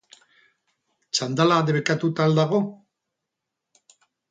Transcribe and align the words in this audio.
Txandala 1.17 1.59
debekatuta 1.67 2.27
al 2.27 2.35
dago? 2.41 2.65